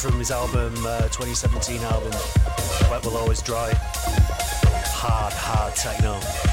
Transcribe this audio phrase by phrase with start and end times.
[0.00, 2.12] from his album, uh, 2017 album,
[2.90, 3.70] Wet Will Always Dry.
[3.74, 6.49] Hard, hard techno.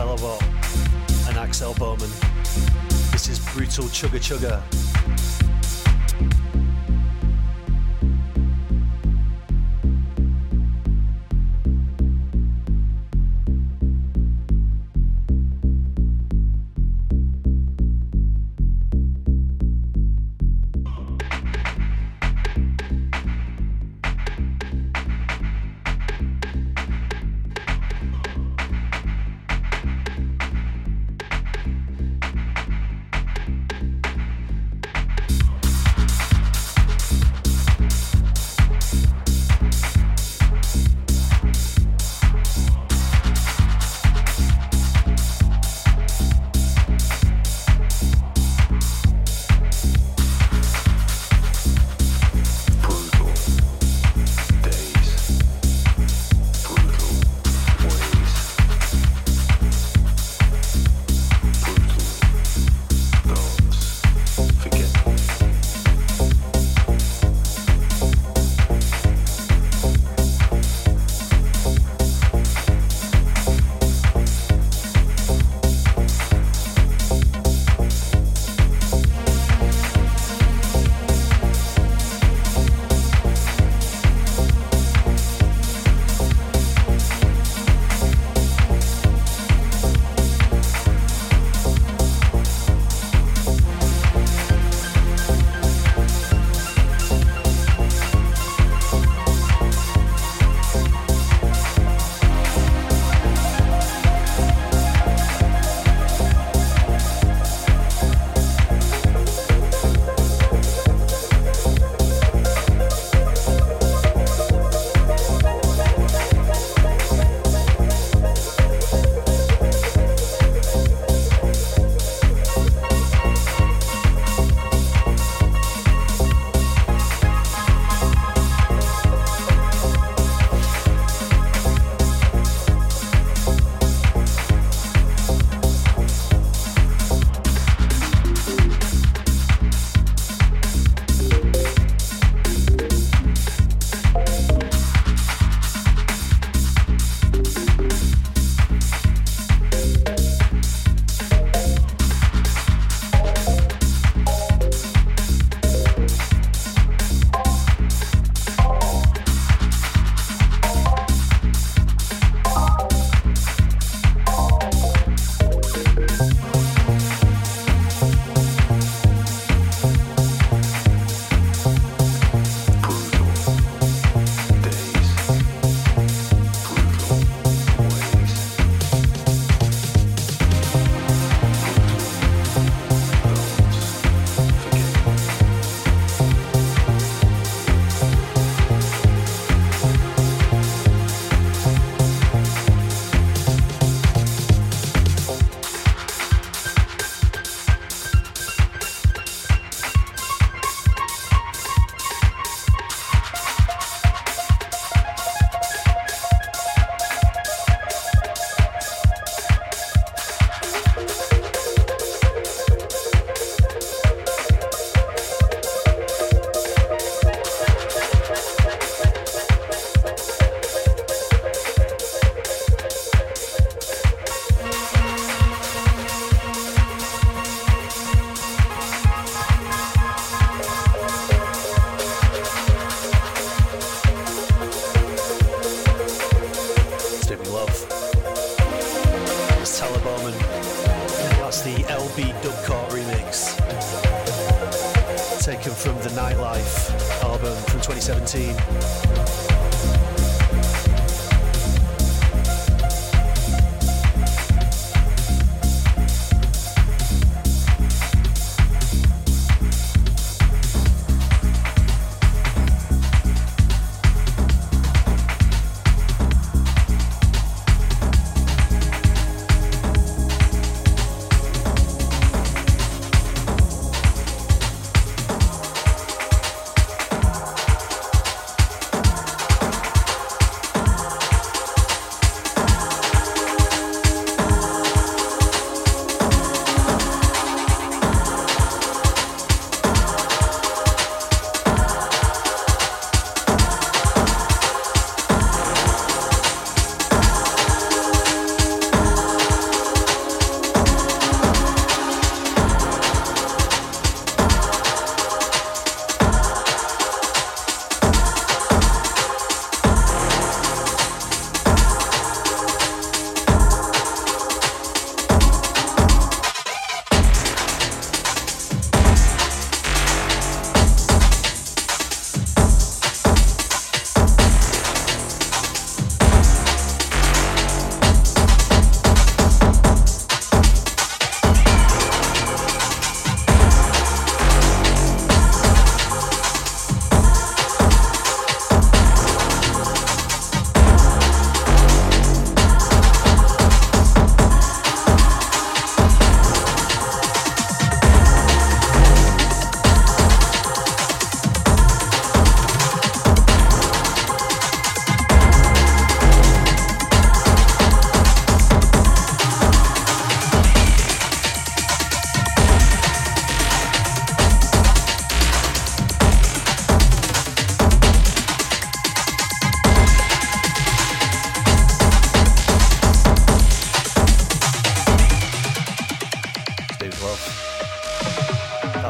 [0.00, 0.42] John Talabot
[1.28, 2.08] and Axel Boman.
[3.12, 4.79] This is Brutal Chugga Chugga.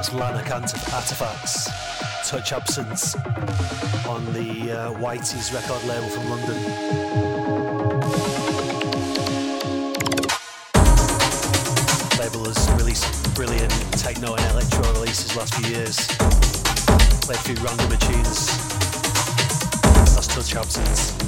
[0.00, 1.68] That's Lanark Artefax,
[2.26, 3.16] Touch Absence
[4.06, 6.56] on the uh, Whities record label from London.
[12.18, 15.98] Label has released brilliant techno and electro releases last few years.
[17.20, 18.46] Played a few random tunes.
[20.14, 21.19] That's Touch Absence.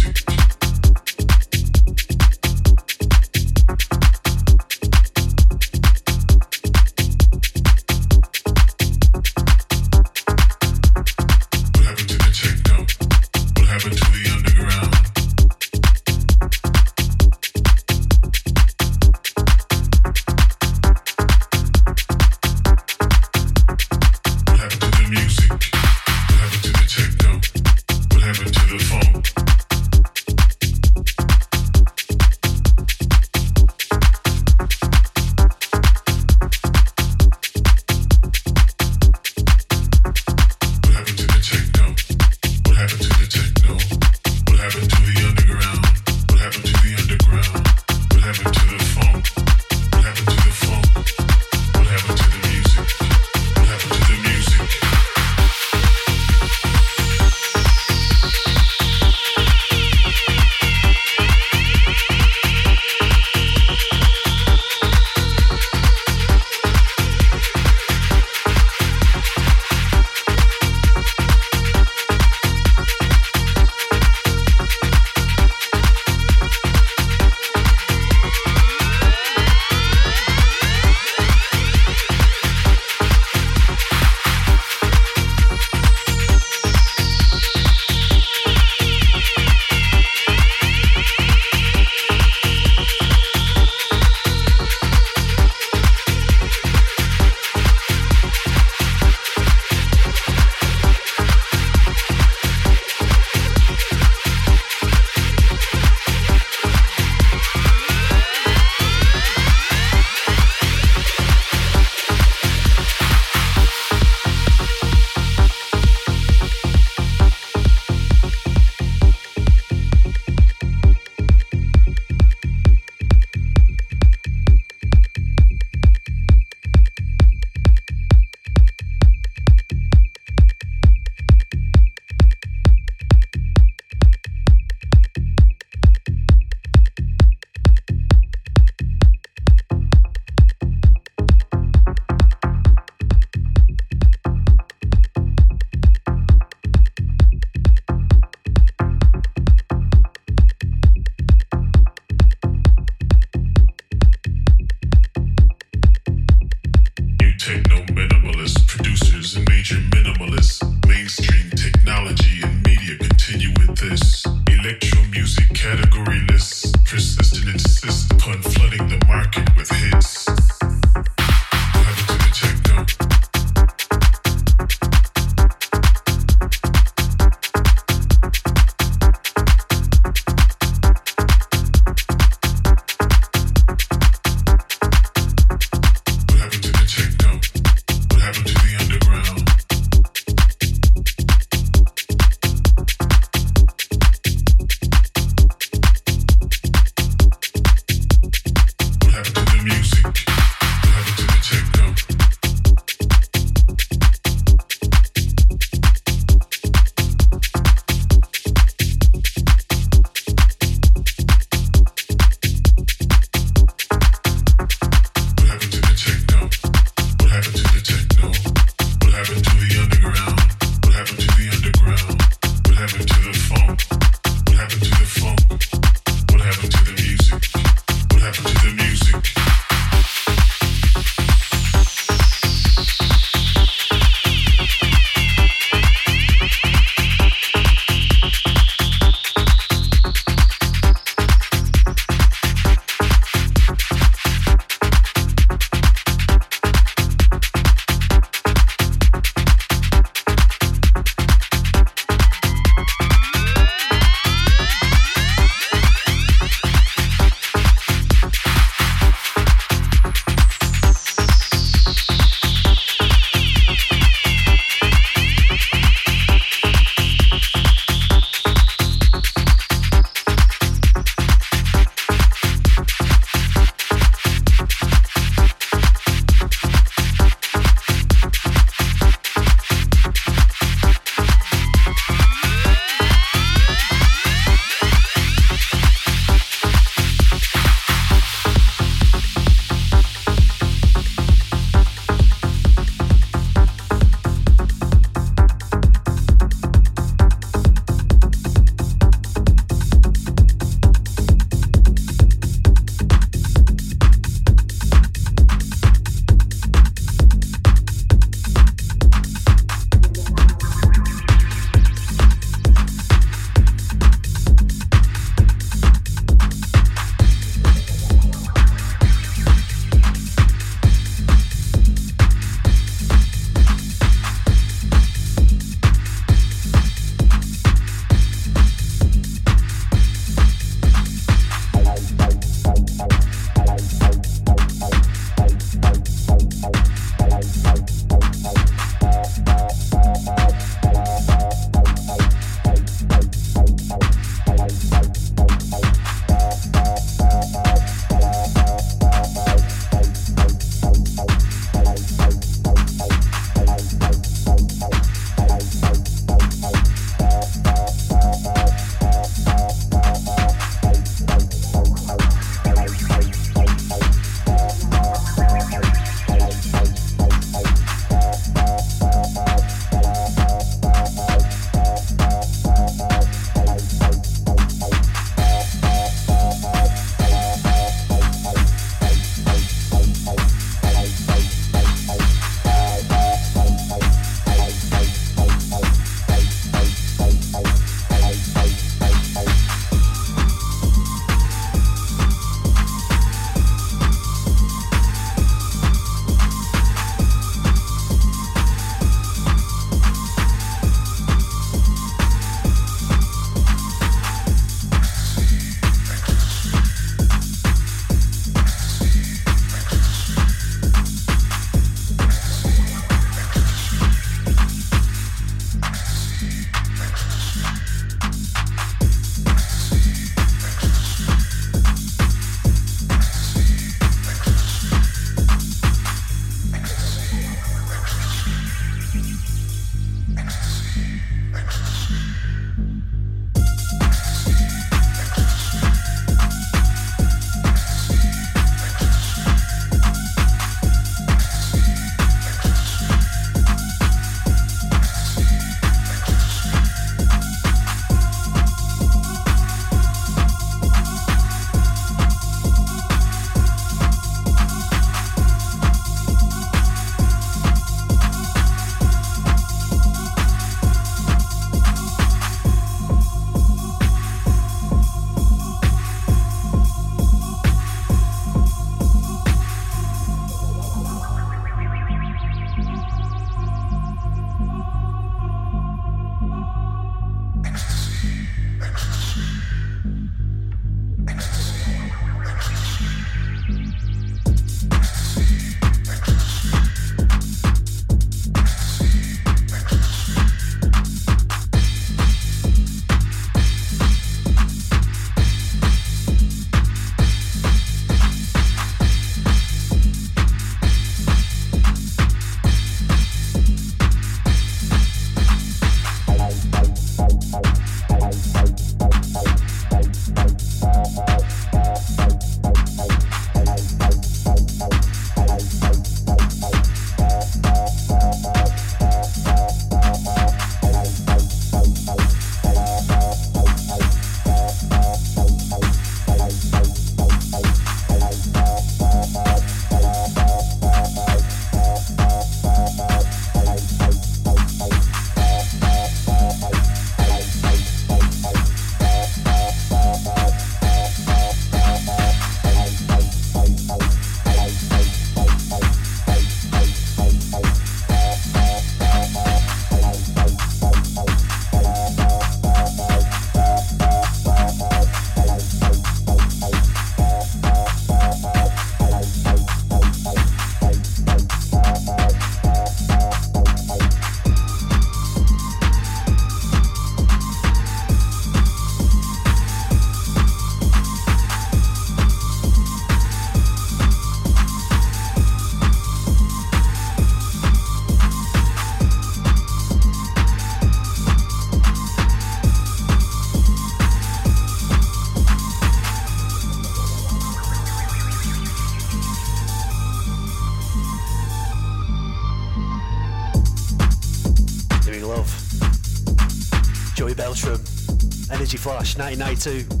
[599.21, 600.00] 1982.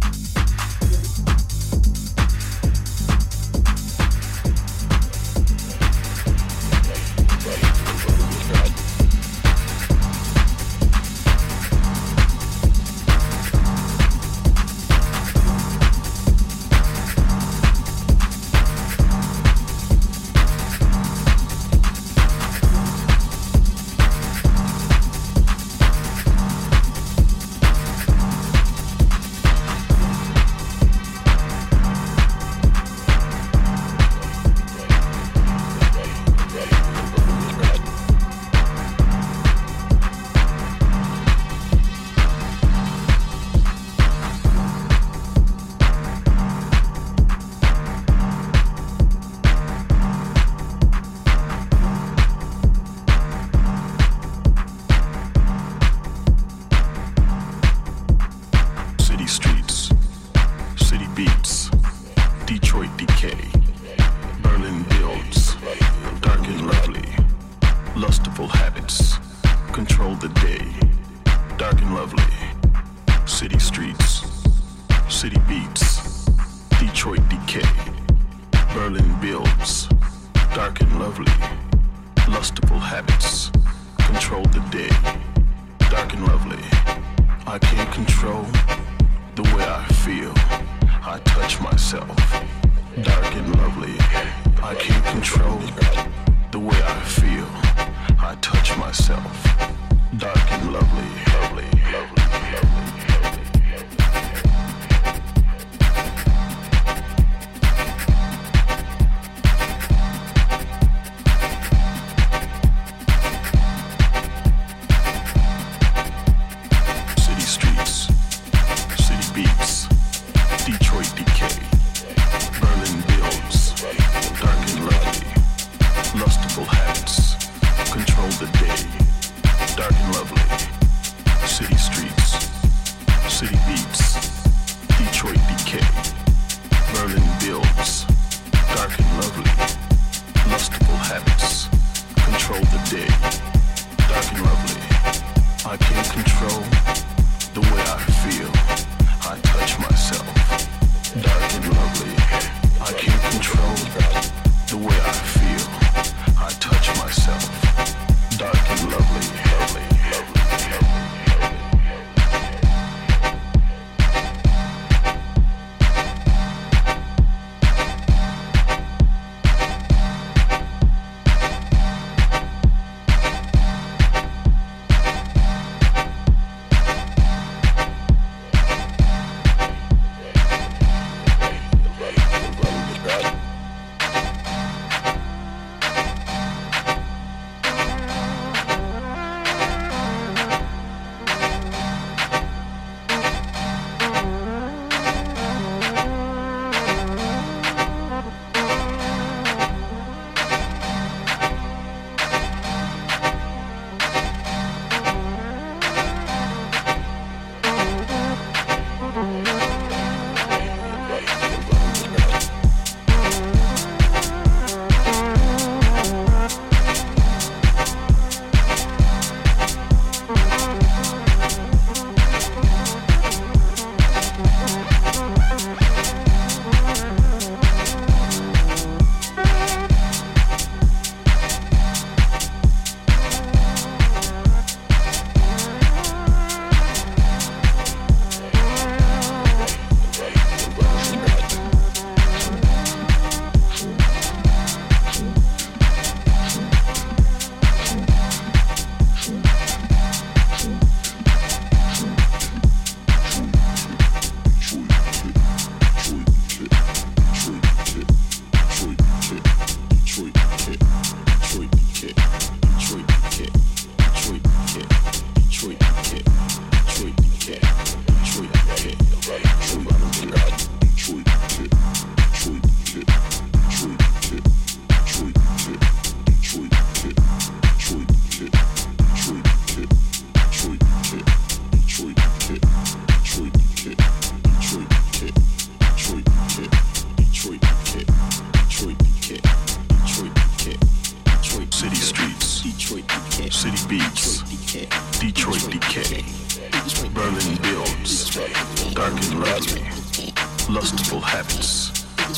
[300.71, 301.91] Lustful habits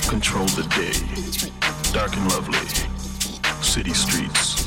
[0.07, 0.97] control the day,
[1.93, 2.65] dark and lovely,
[3.61, 4.65] city streets,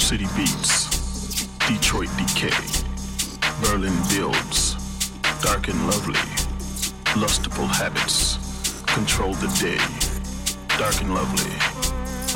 [0.00, 2.54] city beats, Detroit decay,
[3.60, 4.76] Berlin builds,
[5.42, 6.20] dark and lovely,
[7.20, 8.38] lustful habits
[8.86, 9.82] control the day,
[10.78, 11.50] dark and lovely.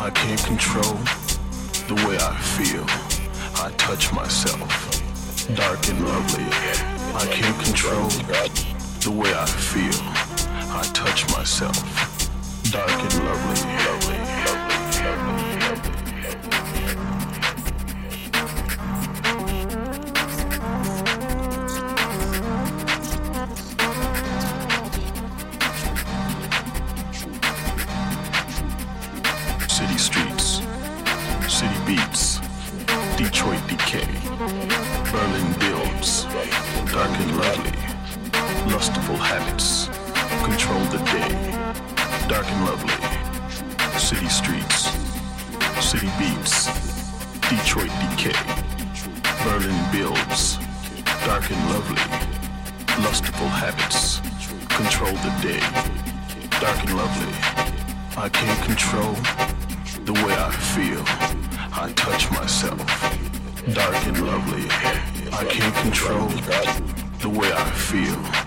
[0.05, 0.99] I can't control
[1.87, 2.85] the way I feel.
[3.65, 4.69] I touch myself,
[5.55, 6.45] dark and lovely.
[7.15, 8.09] I can't control
[9.01, 10.20] the way I feel.
[10.73, 11.75] I touch myself,
[12.71, 14.87] dark and lovely, lovely, lovely,
[15.67, 15.91] lovely.
[29.69, 30.63] City streets,
[31.49, 32.41] city beats,
[33.17, 34.07] Detroit decay,
[35.11, 36.25] Berlin builds,
[36.93, 37.73] dark and lovely,
[38.73, 39.80] lustful habits
[40.51, 41.31] control the day,
[42.27, 42.99] dark and lovely,
[44.01, 44.91] city streets,
[45.81, 46.67] city beats,
[47.49, 48.35] Detroit decay,
[49.45, 50.59] Berlin builds,
[51.25, 52.03] dark and lovely,
[53.05, 54.21] lustful habits.
[54.69, 55.63] Control the day,
[56.59, 57.33] dark and lovely.
[58.17, 59.15] I can't control
[60.05, 61.05] the way I feel.
[61.81, 62.85] I touch myself,
[63.73, 64.67] dark and lovely.
[65.33, 66.27] I can't control
[67.21, 68.40] the way I feel.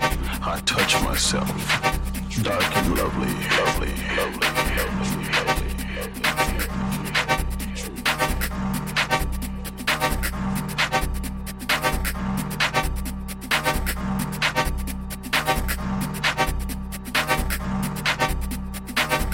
[0.46, 1.48] I touch myself,
[2.42, 5.70] dark and lovely, lovely, lovely, lovely, lovely, lovely.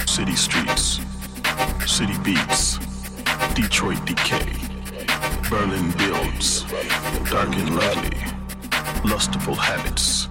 [0.07, 1.01] City streets,
[1.87, 2.79] city beats,
[3.55, 4.53] Detroit decay,
[5.51, 6.63] Berlin builds,
[7.29, 8.17] dark and lovely,
[9.05, 10.29] lustful habits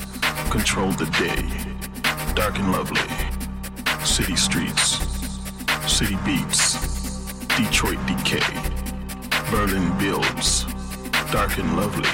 [0.49, 1.43] control the day,
[2.33, 3.01] dark and lovely,
[4.03, 4.97] city streets,
[5.87, 6.73] city beats,
[7.55, 8.41] Detroit decay,
[9.51, 10.65] Berlin builds,
[11.31, 12.09] dark and lovely,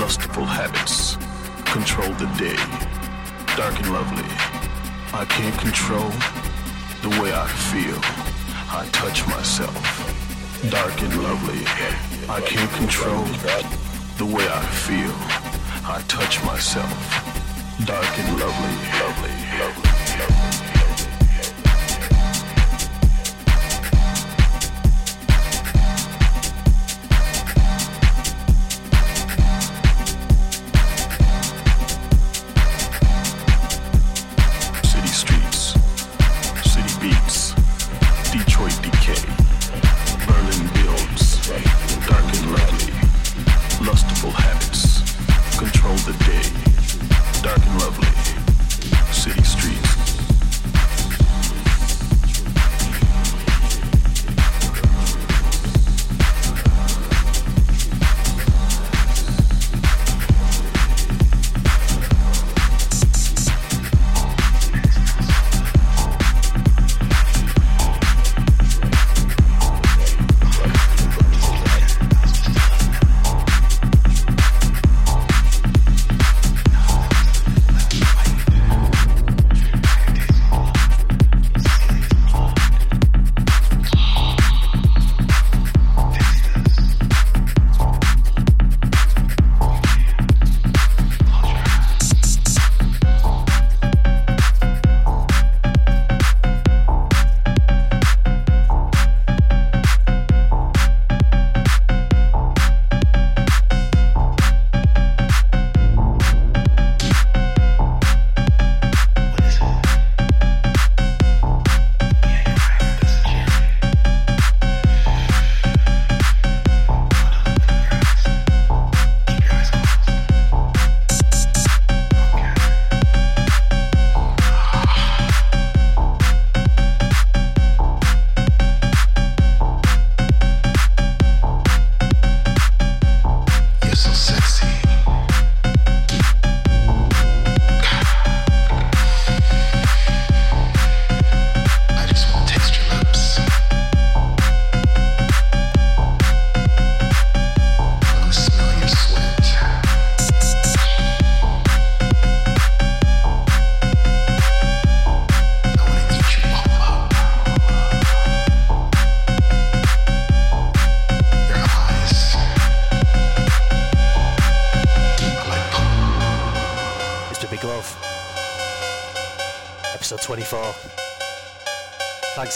[0.00, 1.16] lustful habits.
[1.64, 2.56] Control the day,
[3.56, 4.28] dark and lovely.
[5.12, 6.10] I can't control
[7.02, 7.98] the way I feel.
[8.70, 9.78] I touch myself,
[10.70, 11.62] dark and lovely.
[12.28, 13.24] I can't control
[14.16, 15.14] the way I feel.
[15.90, 16.92] I touch myself,
[17.84, 19.37] dark and lovely, lovely,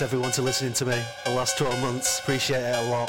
[0.03, 2.19] everyone for listening to me the last 12 months.
[2.19, 3.09] Appreciate it a lot.